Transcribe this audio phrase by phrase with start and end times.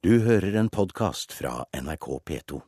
[0.00, 2.58] Du hører en podkast fra NRK P2.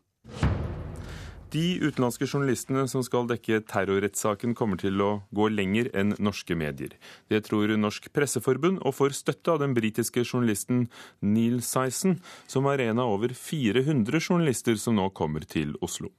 [1.54, 6.92] De utenlandske journalistene som skal dekke terrorrettssaken, kommer til å gå lenger enn norske medier.
[7.32, 10.90] Det tror Norsk Presseforbund, og får støtte av den britiske journalisten
[11.24, 16.12] Neil Sison, som er en av over 400 journalister som nå kommer til Oslo.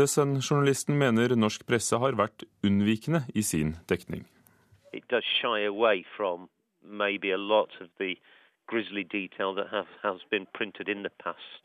[0.00, 4.24] The Sun-journalisten mener norsk presse har vært unnvikende i sin dekning.
[4.96, 6.48] It does shy away from
[6.80, 8.16] maybe a lot of the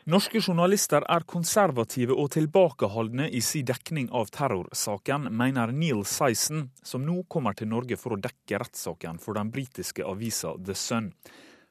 [0.05, 7.03] Norske journalister er konservative og tilbakeholdne i sin dekning av terrorsaken, mener Neil Sison, som
[7.03, 11.11] nå kommer til Norge for å dekke rettssaken for den britiske avisa The Sun.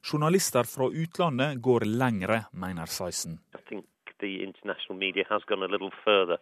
[0.05, 3.39] Journalister fra utlandet går lengre, mener Sison.
[3.55, 3.87] I think
[4.21, 6.39] the international media has gone a little further.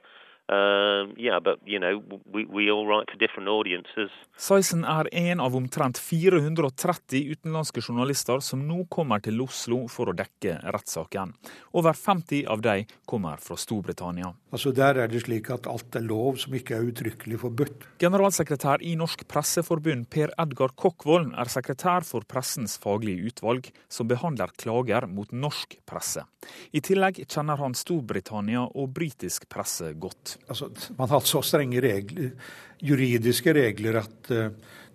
[0.50, 4.10] Um, yeah, but you know, we, we all write for different audiences.
[4.34, 10.14] Sison er en av omtrent 430 utenlandske journalister som nå kommer til Oslo for å
[10.16, 11.36] dekke rettssaken.
[11.78, 14.32] Over 50 av dem kommer fra Storbritannia.
[14.50, 17.86] Altså Der er det slik at alt er lov som ikke er uttrykkelig forbudt.
[18.02, 24.50] Generalsekretær i Norsk Presseforbund Per Edgar Kokkvold er sekretær for pressens faglige utvalg, som behandler
[24.58, 26.26] klager mot norsk presse.
[26.74, 30.39] I tillegg kjenner han Storbritannia og britisk presse godt.
[30.48, 32.32] Altså, man har hatt så strenge regler,
[32.80, 34.50] juridiske regler at de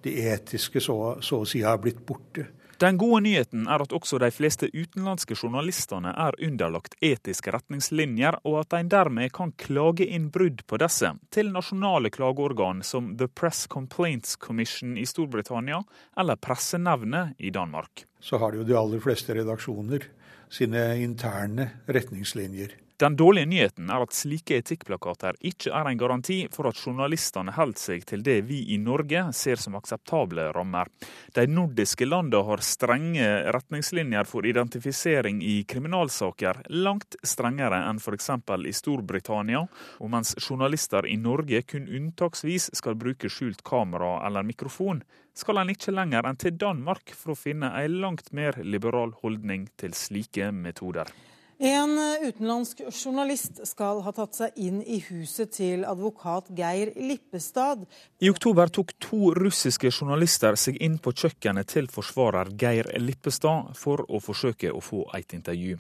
[0.06, 2.46] det etiske så, så å si har blitt borte.
[2.78, 8.60] Den gode nyheten er at også de fleste utenlandske journalistene er underlagt etiske retningslinjer, og
[8.66, 13.64] at en dermed kan klage inn brudd på disse til nasjonale klageorgan som The Press
[13.72, 15.80] Complaints Commission i Storbritannia
[16.20, 18.04] eller Pressenevnet i Danmark.
[18.20, 20.08] Så har jo de aller fleste redaksjoner
[20.50, 22.76] sine interne retningslinjer.
[22.98, 27.82] Den dårlige nyheten er at slike etikkplakater ikke er en garanti for at journalistene holder
[27.82, 30.88] seg til det vi i Norge ser som akseptable rammer.
[31.36, 38.32] De nordiske landene har strenge retningslinjer for identifisering i kriminalsaker, langt strengere enn f.eks.
[38.64, 39.66] i Storbritannia.
[40.00, 45.04] Og mens journalister i Norge kun unntaksvis skal bruke skjult kamera eller mikrofon,
[45.36, 49.68] skal en ikke lenger enn til Danmark for å finne en langt mer liberal holdning
[49.80, 51.12] til slike metoder.
[51.56, 57.86] En utenlandsk journalist skal ha tatt seg inn i huset til advokat Geir Lippestad.
[58.20, 64.04] I oktober tok to russiske journalister seg inn på kjøkkenet til forsvarer Geir Lippestad for
[64.04, 65.80] å forsøke å få et intervju.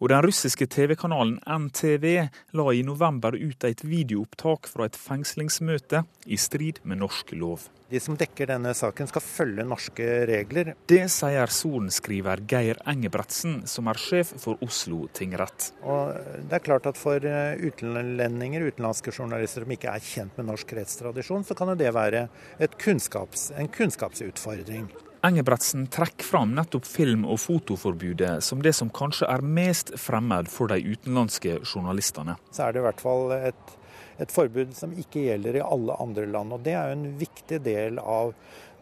[0.00, 2.08] Og den russiske TV-kanalen NTV
[2.58, 7.68] la i november ut et videoopptak fra et fengslingsmøte i strid med norsk lov.
[7.92, 10.72] De som dekker denne saken skal følge norske regler.
[10.88, 15.68] Det sier sorenskriver Geir Engebretsen, som er sjef for Oslo tingrett.
[15.84, 16.16] Og
[16.48, 20.72] det er klart at For eh, utlendinger, utenlandske journalister som ikke er kjent med norsk
[20.78, 22.28] rettstradisjon, så kan det være
[22.80, 24.88] kunnskaps, en kunnskapsutfordring.
[25.22, 30.72] Engebretsen trekker fram nettopp film- og fotoforbudet som det som kanskje er mest fremmed for
[30.72, 32.34] de utenlandske journalistene.
[32.50, 33.78] Så er det i hvert fall et
[34.20, 36.54] et forbud som ikke gjelder i alle andre land.
[36.54, 38.32] og Det er jo en viktig del av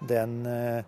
[0.08, 0.84] den eh,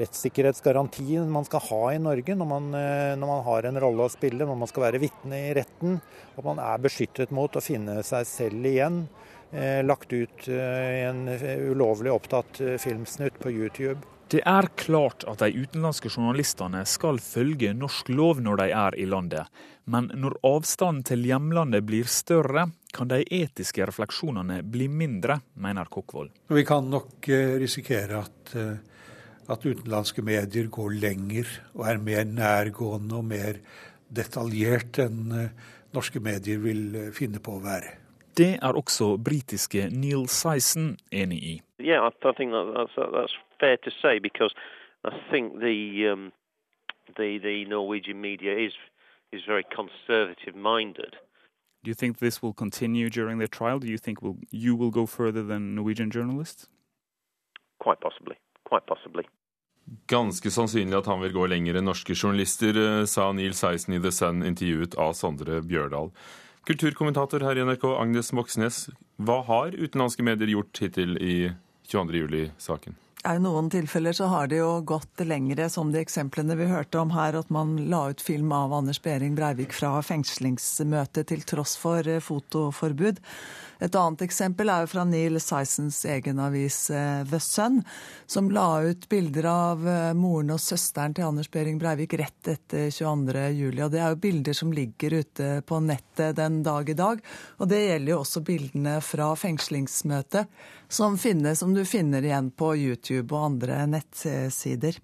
[0.00, 4.12] rettssikkerhetsgarantien man skal ha i Norge når man, eh, når man har en rolle å
[4.12, 5.98] spille, når man skal være vitne i retten.
[6.36, 9.02] At man er beskyttet mot å finne seg selv igjen.
[9.48, 11.24] Eh, lagt ut i en
[11.72, 14.00] ulovlig opptatt filmsnutt på YouTube.
[14.28, 19.06] Det er klart at de utenlandske journalistene skal følge norsk lov når de er i
[19.08, 19.48] landet,
[19.88, 26.28] men når avstanden til hjemlandet blir større, kan de etiske refleksjonene bli mindre, mener Kokkvold.
[26.52, 28.76] Vi kan nok eh, risikere at, eh,
[29.48, 33.64] at utenlandske medier går lenger og er mer nærgående og mer
[34.12, 37.96] detaljert enn eh, norske medier vil finne på å være.
[38.36, 41.60] Det er også britiske Neil Sison enig i.
[41.80, 44.52] Yeah, I think that's, that's fair to say because
[45.04, 46.32] I think the um,
[47.16, 48.72] the the Norwegian media is
[49.32, 51.16] is very conservative minded.
[51.84, 53.78] Do you think this will continue during the trial?
[53.78, 56.68] Do you think will, you will go further than Norwegian journalists?
[57.78, 58.36] Quite possibly.
[58.64, 59.24] Quite possibly.
[60.06, 64.02] Ganske sannsynlig at han vil gå lenger enn norske journalister, eh, sa Neil Seisen i
[64.02, 66.10] The Sun, intervjuet av Sondre Bjørdal.
[66.68, 68.90] Kulturkommentator her i NRK, Agnes Moxnes.
[69.16, 71.52] Hva har utenlandske medier gjort hittil i
[71.88, 72.20] 22.
[72.20, 72.98] juli-saken?
[73.26, 77.10] I noen tilfeller så har det jo gått lengre, som de eksemplene vi hørte om
[77.10, 82.06] her, at man la ut film av Anders Behring Breivik fra fengslingsmøtet til tross for
[82.06, 83.18] eh, fotoforbud.
[83.82, 87.82] Et annet eksempel er jo fra Neil Sysons egen avis eh, The Sun,
[88.30, 92.86] som la ut bilder av eh, moren og søsteren til Anders Behring Breivik rett etter
[92.94, 93.82] 22.07.
[93.82, 97.22] Og det er jo bilder som ligger ute på nettet den dag i dag.
[97.58, 100.46] Og det gjelder jo også bildene fra fengslingsmøtet
[100.88, 104.98] som, finnes, som du finner igjen på YouTube og andre nettsider.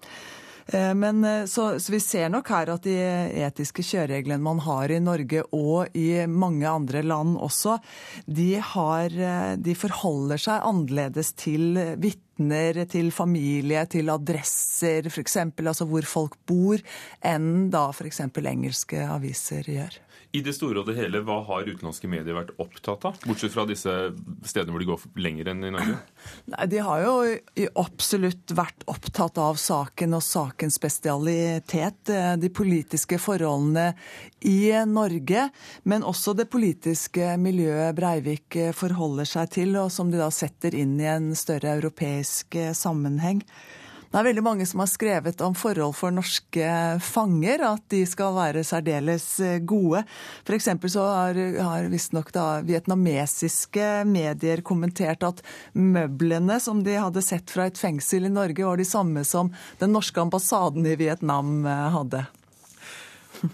[0.65, 2.97] Eh, men så, så, vi ser nok her at de
[3.45, 7.77] etiske kjørereglene man har i Norge og i mange andre land også,
[8.25, 9.15] de, har,
[9.57, 15.37] de forholder seg annerledes til vitner, til familie, til adresser, f.eks.
[15.37, 16.77] altså hvor folk bor,
[17.23, 18.21] enn da f.eks.
[18.21, 20.01] engelske aviser gjør.
[20.35, 23.19] I det store og det hele, hva har utenlandske medier vært opptatt av?
[23.23, 23.91] Bortsett fra disse
[24.43, 25.95] stedene hvor de går lenger enn i Norge?
[26.51, 27.13] Nei, De har jo
[27.79, 32.11] absolutt vært opptatt av saken og sakens spesialitet.
[32.11, 33.93] Eh, de politiske forholdene
[34.45, 35.47] i Norge,
[35.87, 40.75] men også det politiske miljøet Breivik eh, forholder seg til, og som de da setter
[40.75, 42.24] inn i en større europeisk
[42.59, 43.43] eh, sammenheng.
[44.15, 46.67] Det er veldig mange som har skrevet om forhold for norske
[47.03, 50.05] fanger, at de skal være særdeles eh, gode.
[50.47, 50.69] F.eks.
[50.93, 52.31] så har, har visstnok
[52.63, 55.43] vietnamesiske medier kommentert at
[55.73, 59.51] møblene som de hadde sett fra et fengsel i Norge, var de samme som
[59.83, 62.23] den norske ambassaden i Vietnam eh, hadde.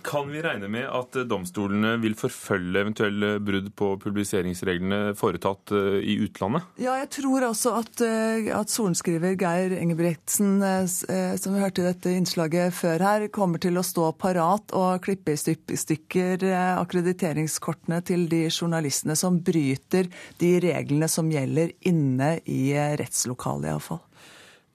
[0.03, 6.17] Kan vi regne med at domstolene vil forfølge eventuelle brudd på publiseringsreglene foretatt eh, i
[6.25, 6.67] utlandet?
[6.81, 11.89] Ja, jeg tror også at, eh, at sorenskriver Geir Engebretsen, eh, som vi hørte i
[11.89, 18.27] dette innslaget før her, kommer til å stå parat og klippe i stykker akkrediteringskortene til
[18.31, 20.09] de journalistene som bryter
[20.41, 22.63] de reglene som gjelder inne i
[22.99, 24.01] rettslokalet, iallfall.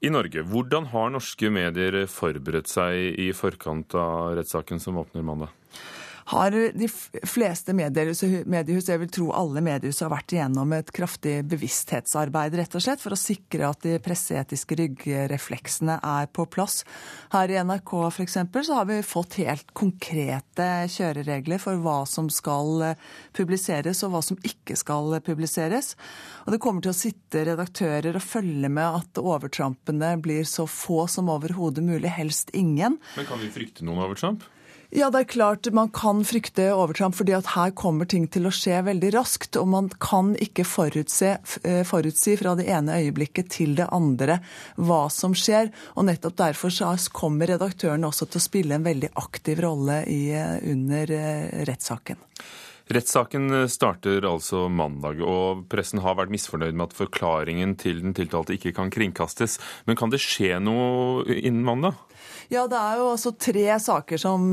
[0.05, 5.55] I Norge, hvordan har norske medier forberedt seg i forkant av rettssaken som åpner mandag?
[6.27, 6.89] Har de
[7.27, 12.83] fleste mediehus, jeg vil tro alle mediehus, har vært igjennom et kraftig bevissthetsarbeid rett og
[12.83, 16.81] slett, for å sikre at de presseetiske ryggrefleksene er på plass.
[17.31, 18.39] Her i NRK f.eks.
[18.43, 23.07] så har vi fått helt konkrete kjøreregler for hva som skal eh,
[23.37, 25.95] publiseres og hva som ikke skal publiseres.
[26.43, 31.05] Og det kommer til å sitte redaktører og følge med at overtrampene blir så få
[31.07, 32.99] som overhodet mulig, helst ingen.
[33.15, 34.43] Men kan vi frykte noen overtramp?
[34.95, 38.53] Ja, det er klart man kan frykte overtramp, fordi at her kommer ting til å
[38.55, 39.59] skje veldig raskt.
[39.59, 41.33] Og man kan ikke forutse,
[41.65, 44.39] eh, forutsi fra det ene øyeblikket til det andre
[44.79, 45.73] hva som skjer.
[45.97, 46.71] Og nettopp derfor
[47.13, 52.17] kommer redaktøren også til å spille en veldig aktiv rolle i, eh, under eh, rettssaken.
[52.87, 58.55] Rettssaken starter altså mandag, og pressen har vært misfornøyd med at forklaringen til den tiltalte
[58.55, 59.59] ikke kan kringkastes.
[59.89, 61.99] Men kan det skje noe innen mandag?
[62.47, 64.45] Ja, det er jo også tre saker som,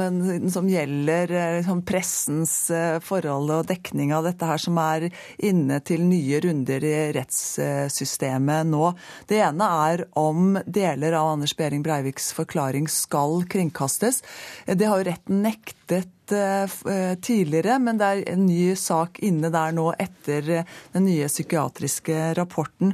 [0.50, 5.06] som gjelder liksom pressens eh, forhold og dekning av dette her, som er
[5.38, 8.90] inne til nye runder i rettssystemet nå.
[9.30, 14.24] Det ene er om deler av Anders Behring Breiviks forklaring skal kringkastes.
[14.66, 15.83] Det har jo retten nektet
[16.32, 21.28] Eh, tidligere, men det er en ny sak inne der nå etter eh, den nye
[21.28, 22.94] psykiatriske rapporten.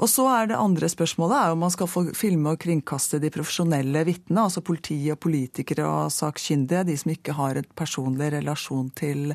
[0.00, 3.30] Og så er det andre spørsmålet er om man skal få filme og kringkaste de
[3.34, 8.88] profesjonelle vitnene, altså politi og politikere og sakkyndige, de som ikke har en personlig relasjon
[8.96, 9.34] til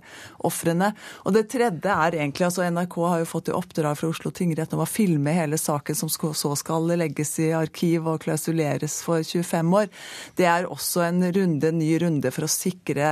[0.49, 0.91] ofrene.
[1.23, 4.73] Og det tredje er egentlig altså NRK har jo fått i oppdrag fra Oslo tingrett
[4.73, 9.79] om å filme hele saken som så skal legges i arkiv og klausuleres for 25
[9.83, 9.93] år.
[10.35, 13.04] Det er også en runde, ny runde for å sikre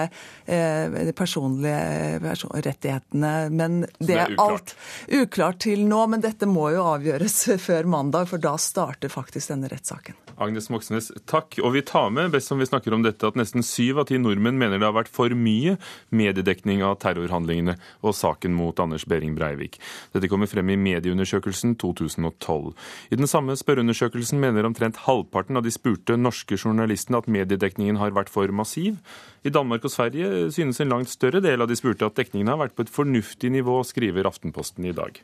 [0.46, 3.34] Eh, de personlige rettighetene.
[3.50, 4.76] Men det, det er, alt
[5.08, 6.06] uklart til nå.
[6.12, 10.23] Men dette må jo avgjøres før mandag, for da starter faktisk denne rettssaken.
[10.42, 11.58] Agnes Moxnes, takk.
[11.64, 14.20] Og vi tar med, best som vi snakker om dette, at nesten syv av ti
[14.22, 15.76] nordmenn mener det har vært for mye
[16.16, 19.80] mediedekning av terrorhandlingene og saken mot Anders Behring Breivik.
[20.16, 22.72] Dette kommer frem i Medieundersøkelsen 2012.
[23.14, 28.16] I den samme spørreundersøkelsen mener omtrent halvparten av de spurte norske journalistene at mediedekningen har
[28.16, 28.98] vært for massiv.
[29.44, 32.62] I Danmark og Sverige synes en langt større del av de spurte at dekningen har
[32.64, 35.20] vært på et fornuftig nivå, skriver Aftenposten i dag.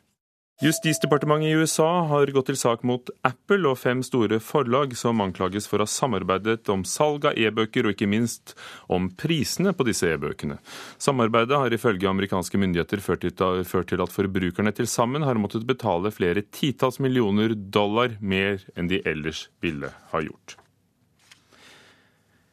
[0.62, 5.70] Justisdepartementet i USA har gått til sak mot Apple og fem store forlag som anklages
[5.72, 8.58] for å ha samarbeidet om salg av e-bøker, og ikke minst
[8.92, 10.58] om prisene på disse e-bøkene.
[11.00, 16.44] Samarbeidet har ifølge amerikanske myndigheter ført til at forbrukerne til sammen har måttet betale flere
[16.44, 20.58] titalls millioner dollar mer enn de ellers ville ha gjort.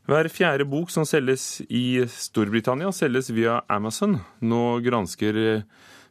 [0.07, 4.21] Hver fjerde bok som selges i Storbritannia, selges via Amazon.
[4.39, 5.65] Nå gransker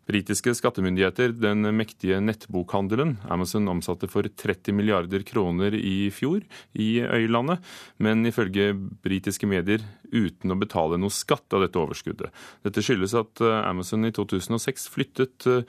[0.09, 3.15] britiske skattemyndigheter den mektige nettbokhandelen.
[3.31, 6.43] Amazon omsatte for 30 milliarder kroner i fjor
[6.73, 7.63] i øylandet,
[7.97, 8.73] men ifølge
[9.05, 12.33] britiske medier uten å betale noe skatt av dette overskuddet.
[12.65, 15.63] Dette skyldes at eh, Amazon i 2006 flyttet eh,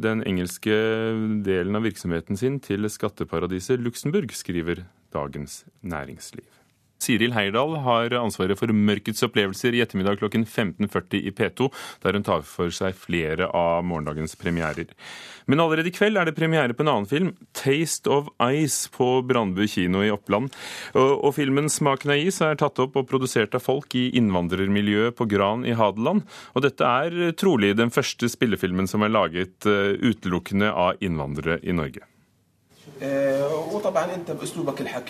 [0.00, 0.74] den engelske
[1.46, 6.63] delen av virksomheten sin til skatteparadiset Luxembourg, skriver Dagens Næringsliv.
[7.04, 11.68] Siril Heirdal har ansvaret for Mørkets opplevelser i ettermiddag klokken 15.40 i P2,
[12.04, 14.94] der hun tar for seg flere av morgendagens premierer.
[15.46, 19.20] Men allerede i kveld er det premiere på en annen film, 'Taste of Ice', på
[19.28, 20.54] Brandbu kino i Oppland.
[20.94, 25.28] Og, filmen 'Smaken av is' er tatt opp og produsert av folk i innvandrermiljøet på
[25.28, 26.24] Gran i Hadeland.
[26.54, 31.72] Og dette er trolig den første spillefilmen som er laget uh, utelukkende av innvandrere i
[31.72, 32.13] Norge.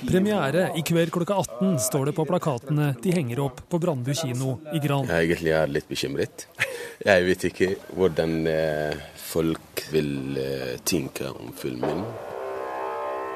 [0.08, 4.58] Premiere i kveld klokka 18 står det på plakatene de henger opp på Brandbu kino
[4.72, 5.08] i Gran.
[5.10, 6.46] Jeg egentlig er litt bekymret.
[7.04, 8.46] Jeg vet ikke hvordan
[9.18, 10.38] folk vil
[10.86, 12.04] tenke om filmen.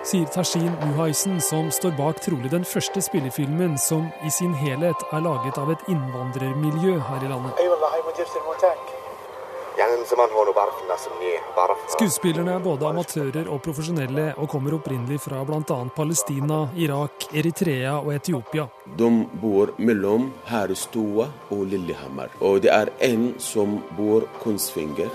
[0.09, 5.21] Sier Tashin Muhaisen, som står bak trolig den første spillefilmen som i sin helhet er
[5.27, 7.59] laget av et innvandrermiljø her i landet.
[11.89, 15.77] Skuespillerne er både amatører og profesjonelle, og kommer opprinnelig fra bl.a.
[15.95, 18.67] Palestina, Irak, Eritrea og Etiopia.
[18.99, 19.11] De
[19.43, 22.35] bor mellom Herstua og Lillehammer.
[22.43, 25.15] Og det er en som bor Kunstfinger.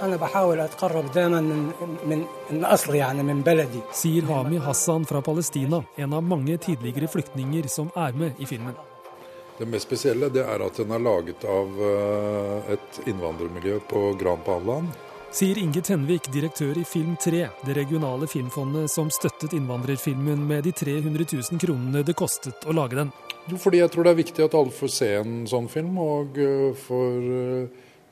[4.03, 8.75] Sier Hami Hassan fra Palestina, en av mange tidligere flyktninger som er med i filmen.
[9.59, 11.81] Det mest spesielle det er at den er laget av
[12.73, 14.93] et innvandrermiljø på Gran på Hadeland.
[15.33, 20.73] Sier Inge Tenvik, direktør i Film 3, det regionale filmfondet som støttet innvandrerfilmen med de
[20.77, 23.09] 300 000 kronene det kostet å lage den.
[23.57, 26.37] Fordi jeg tror det er viktig at alle får se en sånn film, og
[26.85, 27.25] får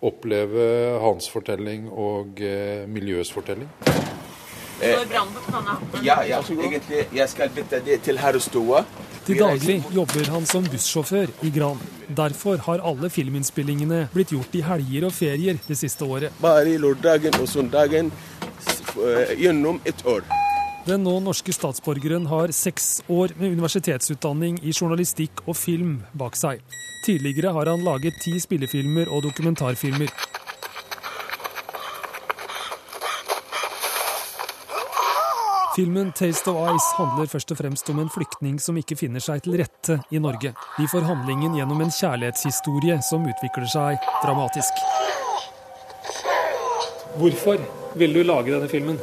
[0.02, 0.66] oppleve
[1.06, 2.42] hans fortelling og
[2.90, 3.70] miljøets fortelling.
[4.82, 7.06] Ja, ja, egentlig.
[7.14, 8.84] Jeg skal bytte det til Herrestua.
[9.26, 11.80] Til daglig jobber han som bussjåfør i Gran.
[12.10, 16.34] Derfor har alle filminnspillingene blitt gjort i helger og ferier det siste året.
[16.42, 18.12] Bare lørdagen og søndagen
[19.38, 20.26] gjennom et år.
[20.88, 26.64] Den nå norske statsborgeren har seks år med universitetsutdanning i journalistikk og film bak seg.
[27.06, 30.10] Tidligere har han laget ti spillefilmer og dokumentarfilmer.
[35.76, 39.40] Filmen 'Taste of Ice' handler først og fremst om en flyktning som ikke finner seg
[39.46, 40.52] til rette i Norge.
[40.76, 44.82] Vi får handlingen gjennom en kjærlighetshistorie som utvikler seg dramatisk.
[47.16, 47.64] Hvorfor
[47.96, 49.00] vil du lage denne filmen?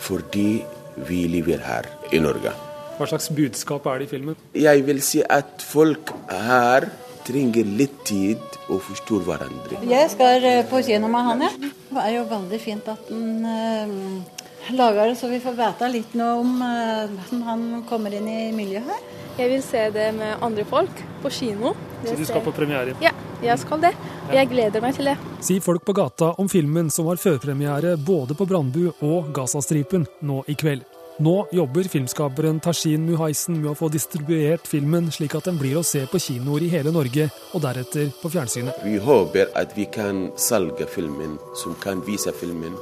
[0.00, 0.64] Fordi
[1.04, 2.54] vi lever her i Norge.
[2.96, 4.38] Hva slags budskap er det i filmen?
[4.56, 6.88] Jeg vil si at folk her
[7.28, 9.82] trenger litt tid og forstår hverandre.
[9.90, 11.52] Jeg skal på kino med han, ja.
[11.60, 14.24] Det er jo veldig fint at den
[14.72, 18.88] lager det så vi får vite litt nå om hvordan han kommer inn i miljøet
[18.88, 19.04] her.
[19.34, 21.74] Jeg vil se det med andre folk på kino.
[22.04, 22.94] Så du skal på premiere?
[23.02, 23.10] Ja,
[23.42, 23.94] jeg skal det.
[24.32, 25.16] Jeg gleder meg til det.
[25.44, 30.44] Sier folk på gata om filmen som har førpremiere både på Brandbu og Gazastripen nå
[30.48, 30.84] i kveld.
[31.22, 35.84] Nå jobber filmskaperen Tashin Muhaisen med å få distribuert filmen slik at den blir å
[35.86, 38.82] se på kinoer i hele Norge, og deretter på fjernsynet.
[38.82, 42.74] Vi håper at vi kan selge filmen, som kan vise filmen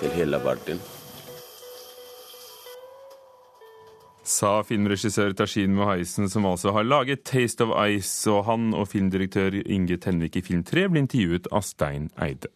[0.00, 0.80] til hele verden.
[4.24, 9.60] Sa filmregissør Tashin Muhaisen, som altså har laget 'Taste of Ice', og han og filmdirektør
[9.66, 12.48] Inge Tenvik i Film 3 ble intervjuet av Stein Eide.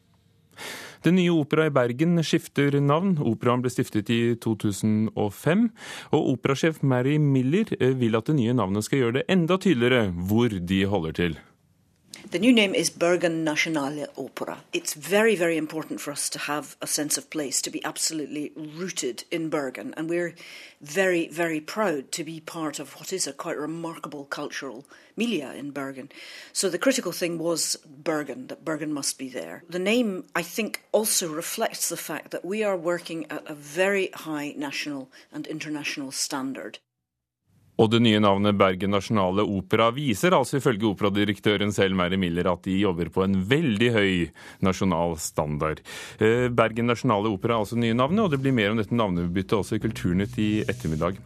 [1.05, 3.19] Den nye opera i Bergen skifter navn.
[3.23, 5.69] Operaen ble stiftet i 2005.
[6.11, 10.49] Og operasjef Mary Miller vil at det nye navnet skal gjøre det enda tydeligere hvor
[10.49, 11.39] de holder til.
[12.27, 14.59] The new name is Bergen Nationale Opera.
[14.73, 18.53] It's very, very important for us to have a sense of place, to be absolutely
[18.55, 19.95] rooted in Bergen.
[19.97, 20.35] And we're
[20.83, 24.85] very, very proud to be part of what is a quite remarkable cultural
[25.17, 26.11] milieu in Bergen.
[26.53, 29.65] So the critical thing was Bergen, that Bergen must be there.
[29.71, 34.11] The name, I think, also reflects the fact that we are working at a very
[34.13, 36.79] high national and international standard.
[37.79, 42.67] Og det nye navnet Bergen Nasjonale Opera viser altså ifølge operadirektøren selv, Mary Miller, at
[42.67, 44.13] de jobber på en veldig høy
[44.67, 45.85] nasjonal standard.
[46.19, 49.79] Bergen Nasjonale Opera er altså nye navnet, og det blir mer om dette navnebyttet også
[49.79, 51.23] i Kulturnytt i ettermiddag.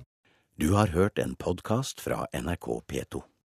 [0.60, 3.24] Du har hørt en podkast fra NRK P2.